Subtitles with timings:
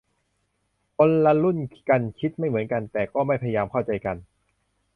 [0.97, 1.57] คนละรุ่น
[1.89, 4.17] กันคิดไม่เหมือนกัน แต่ก็ไม่พยายามเข้าใจกัน